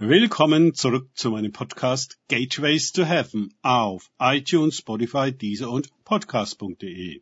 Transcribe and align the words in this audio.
Willkommen 0.00 0.74
zurück 0.74 1.10
zu 1.14 1.32
meinem 1.32 1.50
Podcast 1.50 2.20
Gateways 2.28 2.92
to 2.92 3.04
Heaven 3.04 3.52
auf 3.62 4.12
iTunes, 4.20 4.76
Spotify, 4.76 5.32
Deezer 5.32 5.72
und 5.72 5.90
Podcast.de. 6.04 7.20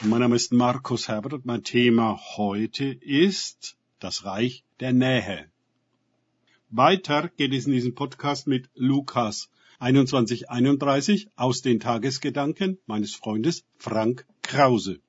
Mein 0.00 0.20
Name 0.20 0.36
ist 0.36 0.50
Markus 0.54 1.08
Herbert 1.08 1.34
und 1.34 1.44
mein 1.44 1.62
Thema 1.62 2.18
heute 2.38 2.86
ist 2.86 3.76
das 3.98 4.24
Reich 4.24 4.64
der 4.80 4.94
Nähe. 4.94 5.50
Weiter 6.70 7.28
geht 7.28 7.52
es 7.52 7.66
in 7.66 7.72
diesem 7.72 7.94
Podcast 7.94 8.46
mit 8.46 8.70
Lukas 8.74 9.50
2131 9.80 11.28
aus 11.36 11.60
den 11.60 11.80
Tagesgedanken 11.80 12.78
meines 12.86 13.14
Freundes 13.14 13.66
Frank 13.76 14.24
Krause. 14.40 15.00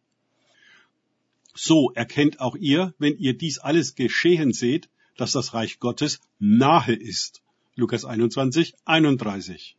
So 1.54 1.92
erkennt 1.92 2.40
auch 2.40 2.56
ihr, 2.56 2.94
wenn 2.98 3.18
ihr 3.18 3.38
dies 3.38 3.60
alles 3.60 3.96
geschehen 3.96 4.54
seht, 4.54 4.90
dass 5.18 5.34
das 5.34 5.54
Reich 5.54 5.80
Gottes 5.80 6.20
nahe 6.40 6.94
ist. 6.94 7.42
Lukas 7.76 8.06
21, 8.06 8.74
31. 8.86 9.76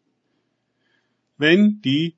Wenn 1.38 1.80
die 1.80 2.14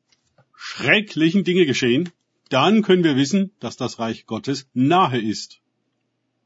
schrecklichen 0.56 1.44
Dinge 1.44 1.66
geschehen, 1.66 2.10
dann 2.48 2.82
können 2.82 3.04
wir 3.04 3.16
wissen, 3.16 3.52
dass 3.60 3.76
das 3.76 3.98
Reich 3.98 4.26
Gottes 4.26 4.68
nahe 4.74 5.20
ist. 5.20 5.60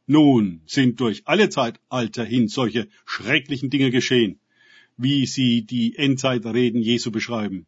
Nun 0.06 0.62
sind 0.66 1.00
durch 1.00 1.22
alle 1.26 1.50
Zeitalter 1.50 2.24
hin 2.24 2.48
solche 2.48 2.88
schrecklichen 3.04 3.68
Dinge 3.68 3.90
geschehen, 3.90 4.40
wie 4.96 5.26
sie 5.26 5.62
die 5.62 5.96
Endzeitreden 5.96 6.80
Jesu 6.80 7.10
beschreiben. 7.10 7.66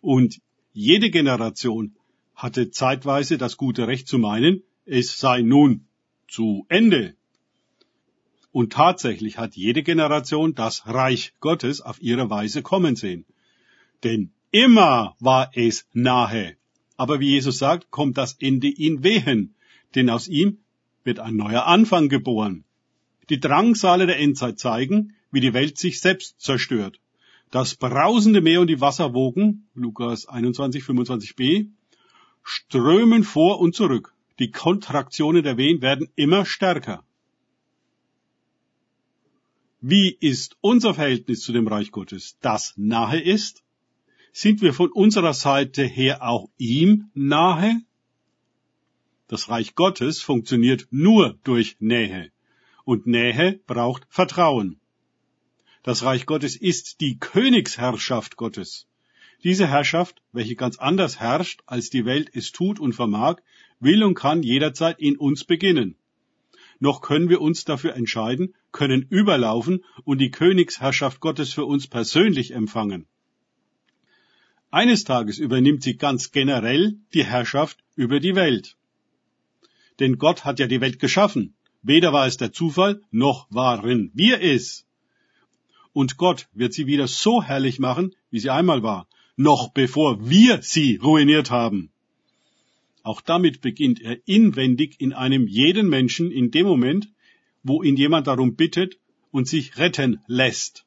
Und 0.00 0.40
jede 0.72 1.10
Generation 1.10 1.94
hatte 2.34 2.70
zeitweise 2.70 3.36
das 3.36 3.56
gute 3.56 3.86
Recht 3.88 4.08
zu 4.08 4.18
meinen, 4.18 4.62
es 4.84 5.18
sei 5.18 5.42
nun 5.42 5.86
zu 6.28 6.66
Ende. 6.68 7.14
Und 8.50 8.72
tatsächlich 8.72 9.38
hat 9.38 9.56
jede 9.56 9.82
Generation 9.82 10.54
das 10.54 10.86
Reich 10.86 11.32
Gottes 11.40 11.80
auf 11.80 12.02
ihre 12.02 12.28
Weise 12.28 12.62
kommen 12.62 12.96
sehen. 12.96 13.24
Denn 14.04 14.32
immer 14.50 15.16
war 15.20 15.50
es 15.54 15.86
nahe. 15.92 16.56
Aber 16.96 17.20
wie 17.20 17.30
Jesus 17.30 17.58
sagt, 17.58 17.90
kommt 17.90 18.18
das 18.18 18.36
Ende 18.40 18.68
ihn 18.68 19.02
wehen, 19.02 19.54
denn 19.94 20.10
aus 20.10 20.28
ihm 20.28 20.58
wird 21.04 21.18
ein 21.18 21.36
neuer 21.36 21.66
Anfang 21.66 22.08
geboren. 22.08 22.64
Die 23.30 23.40
Drangsale 23.40 24.06
der 24.06 24.18
Endzeit 24.18 24.58
zeigen, 24.58 25.14
wie 25.30 25.40
die 25.40 25.54
Welt 25.54 25.78
sich 25.78 26.00
selbst 26.00 26.40
zerstört. 26.40 27.00
Das 27.50 27.74
brausende 27.74 28.40
Meer 28.40 28.60
und 28.60 28.68
die 28.68 28.80
Wasserwogen, 28.80 29.68
Lukas 29.74 30.26
21, 30.26 30.82
25b, 30.84 31.68
strömen 32.42 33.24
vor 33.24 33.60
und 33.60 33.74
zurück. 33.74 34.11
Die 34.42 34.50
Kontraktionen 34.50 35.44
der 35.44 35.56
Wehen 35.56 35.82
werden 35.82 36.08
immer 36.16 36.44
stärker. 36.44 37.04
Wie 39.80 40.16
ist 40.18 40.56
unser 40.60 40.94
Verhältnis 40.94 41.42
zu 41.42 41.52
dem 41.52 41.68
Reich 41.68 41.92
Gottes? 41.92 42.38
Das 42.40 42.74
nahe 42.76 43.20
ist? 43.20 43.62
Sind 44.32 44.60
wir 44.60 44.74
von 44.74 44.90
unserer 44.90 45.32
Seite 45.32 45.84
her 45.84 46.24
auch 46.24 46.50
ihm 46.58 47.08
nahe? 47.14 47.82
Das 49.28 49.48
Reich 49.48 49.76
Gottes 49.76 50.20
funktioniert 50.20 50.88
nur 50.90 51.38
durch 51.44 51.76
Nähe. 51.78 52.32
Und 52.84 53.06
Nähe 53.06 53.60
braucht 53.68 54.08
Vertrauen. 54.08 54.80
Das 55.84 56.02
Reich 56.02 56.26
Gottes 56.26 56.56
ist 56.56 57.00
die 57.00 57.16
Königsherrschaft 57.16 58.34
Gottes. 58.34 58.88
Diese 59.44 59.68
Herrschaft, 59.68 60.20
welche 60.32 60.56
ganz 60.56 60.78
anders 60.78 61.20
herrscht, 61.20 61.62
als 61.66 61.90
die 61.90 62.04
Welt 62.04 62.30
es 62.32 62.50
tut 62.50 62.80
und 62.80 62.92
vermag, 62.92 63.40
will 63.82 64.02
und 64.04 64.14
kann 64.14 64.42
jederzeit 64.42 65.00
in 65.00 65.16
uns 65.16 65.44
beginnen. 65.44 65.96
Noch 66.80 67.00
können 67.00 67.28
wir 67.28 67.40
uns 67.40 67.64
dafür 67.64 67.94
entscheiden, 67.94 68.54
können 68.72 69.06
überlaufen 69.08 69.84
und 70.04 70.18
die 70.18 70.30
Königsherrschaft 70.30 71.20
Gottes 71.20 71.52
für 71.52 71.64
uns 71.64 71.86
persönlich 71.86 72.52
empfangen. 72.52 73.06
Eines 74.70 75.04
Tages 75.04 75.38
übernimmt 75.38 75.82
sie 75.82 75.96
ganz 75.96 76.32
generell 76.32 76.96
die 77.12 77.24
Herrschaft 77.24 77.84
über 77.94 78.20
die 78.20 78.34
Welt. 78.34 78.76
Denn 80.00 80.18
Gott 80.18 80.44
hat 80.44 80.58
ja 80.58 80.66
die 80.66 80.80
Welt 80.80 80.98
geschaffen. 80.98 81.54
Weder 81.82 82.12
war 82.12 82.26
es 82.26 82.36
der 82.36 82.52
Zufall, 82.52 83.02
noch 83.10 83.46
waren 83.50 84.10
wir 84.14 84.40
es. 84.40 84.86
Und 85.92 86.16
Gott 86.16 86.48
wird 86.54 86.72
sie 86.72 86.86
wieder 86.86 87.06
so 87.06 87.42
herrlich 87.42 87.78
machen, 87.78 88.14
wie 88.30 88.38
sie 88.38 88.50
einmal 88.50 88.82
war, 88.82 89.06
noch 89.36 89.72
bevor 89.72 90.28
wir 90.28 90.62
sie 90.62 90.96
ruiniert 90.96 91.50
haben. 91.50 91.92
Auch 93.02 93.20
damit 93.20 93.60
beginnt 93.60 94.00
er 94.00 94.16
inwendig 94.26 95.00
in 95.00 95.12
einem 95.12 95.46
jeden 95.46 95.88
Menschen 95.88 96.30
in 96.30 96.50
dem 96.50 96.66
Moment, 96.66 97.08
wo 97.62 97.82
ihn 97.82 97.96
jemand 97.96 98.26
darum 98.26 98.54
bittet 98.54 98.98
und 99.30 99.48
sich 99.48 99.78
retten 99.78 100.20
lässt. 100.26 100.84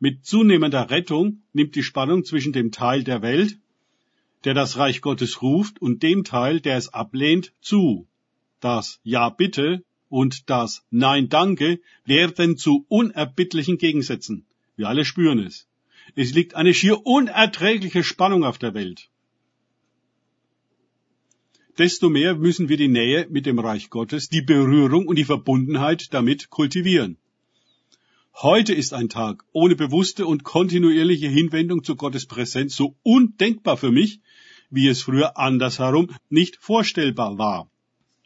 Mit 0.00 0.24
zunehmender 0.24 0.90
Rettung 0.90 1.42
nimmt 1.52 1.74
die 1.74 1.82
Spannung 1.82 2.24
zwischen 2.24 2.52
dem 2.52 2.70
Teil 2.70 3.04
der 3.04 3.22
Welt, 3.22 3.58
der 4.44 4.54
das 4.54 4.76
Reich 4.78 5.00
Gottes 5.00 5.42
ruft, 5.42 5.80
und 5.80 6.02
dem 6.02 6.24
Teil, 6.24 6.60
der 6.60 6.76
es 6.76 6.92
ablehnt, 6.94 7.52
zu. 7.60 8.06
Das 8.60 9.00
Ja 9.02 9.28
bitte 9.28 9.84
und 10.08 10.48
das 10.50 10.84
Nein 10.90 11.28
danke 11.28 11.80
werden 12.04 12.56
zu 12.56 12.84
unerbittlichen 12.88 13.78
Gegensätzen. 13.78 14.46
Wir 14.76 14.88
alle 14.88 15.04
spüren 15.04 15.40
es. 15.40 15.68
Es 16.14 16.32
liegt 16.32 16.54
eine 16.54 16.72
schier 16.74 17.04
unerträgliche 17.04 18.02
Spannung 18.02 18.44
auf 18.44 18.58
der 18.58 18.74
Welt. 18.74 19.10
Desto 21.78 22.10
mehr 22.10 22.34
müssen 22.34 22.68
wir 22.68 22.76
die 22.76 22.88
Nähe 22.88 23.28
mit 23.30 23.46
dem 23.46 23.60
Reich 23.60 23.88
Gottes, 23.88 24.28
die 24.28 24.42
Berührung 24.42 25.06
und 25.06 25.16
die 25.16 25.24
Verbundenheit 25.24 26.12
damit 26.12 26.50
kultivieren. 26.50 27.18
Heute 28.34 28.74
ist 28.74 28.92
ein 28.94 29.08
Tag 29.08 29.44
ohne 29.52 29.76
bewusste 29.76 30.26
und 30.26 30.42
kontinuierliche 30.42 31.28
Hinwendung 31.28 31.84
zu 31.84 31.94
Gottes 31.94 32.26
Präsenz 32.26 32.74
so 32.74 32.96
undenkbar 33.04 33.76
für 33.76 33.92
mich, 33.92 34.20
wie 34.70 34.88
es 34.88 35.02
früher 35.02 35.38
andersherum 35.38 36.10
nicht 36.28 36.56
vorstellbar 36.56 37.38
war. 37.38 37.70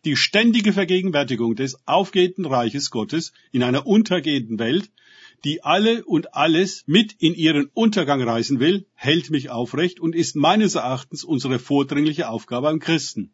Die 0.06 0.16
ständige 0.16 0.72
Vergegenwärtigung 0.72 1.54
des 1.54 1.76
aufgehenden 1.86 2.46
Reiches 2.46 2.90
Gottes 2.90 3.32
in 3.52 3.62
einer 3.62 3.86
untergehenden 3.86 4.58
Welt 4.58 4.90
die 5.44 5.64
alle 5.64 6.04
und 6.04 6.34
alles 6.34 6.84
mit 6.86 7.14
in 7.18 7.34
ihren 7.34 7.68
Untergang 7.74 8.22
reißen 8.22 8.60
will, 8.60 8.86
hält 8.94 9.30
mich 9.30 9.50
aufrecht 9.50 9.98
und 9.98 10.14
ist 10.14 10.36
meines 10.36 10.76
Erachtens 10.76 11.24
unsere 11.24 11.58
vordringliche 11.58 12.28
Aufgabe 12.28 12.68
am 12.68 12.78
Christen. 12.78 13.32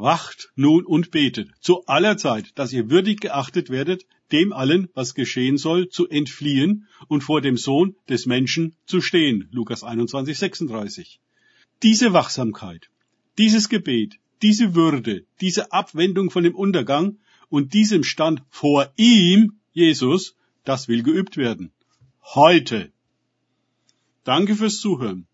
Wacht 0.00 0.50
nun 0.56 0.86
und 0.86 1.10
betet 1.10 1.50
zu 1.60 1.84
aller 1.84 2.16
Zeit, 2.16 2.52
dass 2.54 2.72
ihr 2.72 2.88
würdig 2.88 3.20
geachtet 3.20 3.68
werdet, 3.68 4.06
dem 4.32 4.54
allen, 4.54 4.88
was 4.94 5.14
geschehen 5.14 5.58
soll, 5.58 5.90
zu 5.90 6.08
entfliehen 6.08 6.86
und 7.08 7.22
vor 7.22 7.42
dem 7.42 7.58
Sohn 7.58 7.94
des 8.08 8.24
Menschen 8.24 8.74
zu 8.86 9.02
stehen. 9.02 9.48
Lukas 9.52 9.84
21, 9.84 10.38
36. 10.38 11.20
Diese 11.82 12.14
Wachsamkeit, 12.14 12.88
dieses 13.36 13.68
Gebet, 13.68 14.18
diese 14.40 14.74
Würde, 14.74 15.26
diese 15.42 15.70
Abwendung 15.70 16.30
von 16.30 16.44
dem 16.44 16.54
Untergang 16.54 17.18
und 17.50 17.74
diesem 17.74 18.02
Stand 18.02 18.42
vor 18.48 18.90
ihm, 18.96 19.60
Jesus, 19.72 20.34
das 20.64 20.88
will 20.88 21.02
geübt 21.02 21.36
werden. 21.36 21.72
Heute. 22.22 22.90
Danke 24.24 24.56
fürs 24.56 24.78
Zuhören. 24.78 25.26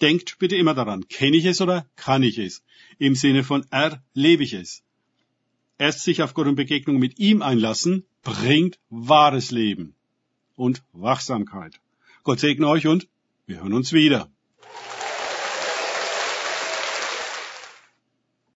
Denkt 0.00 0.38
bitte 0.38 0.56
immer 0.56 0.74
daran, 0.74 1.06
kenne 1.08 1.36
ich 1.36 1.44
es 1.44 1.60
oder 1.60 1.86
kann 1.96 2.22
ich 2.22 2.38
es? 2.38 2.62
Im 2.98 3.14
Sinne 3.14 3.44
von 3.44 3.64
erlebe 3.70 4.42
ich 4.42 4.52
es. 4.52 4.82
Erst 5.78 6.02
sich 6.02 6.22
auf 6.22 6.34
Gott 6.34 6.46
und 6.46 6.56
Begegnung 6.56 6.98
mit 6.98 7.18
ihm 7.18 7.42
einlassen, 7.42 8.04
bringt 8.22 8.78
wahres 8.90 9.50
Leben 9.50 9.94
und 10.56 10.82
Wachsamkeit. 10.92 11.80
Gott 12.22 12.40
segne 12.40 12.68
euch 12.68 12.86
und 12.86 13.08
wir 13.46 13.58
hören 13.58 13.74
uns 13.74 13.92
wieder. 13.92 14.30